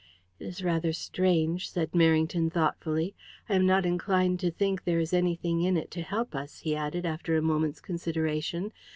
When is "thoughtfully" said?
2.51-3.13